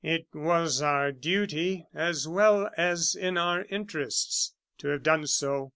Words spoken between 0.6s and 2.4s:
our duty, as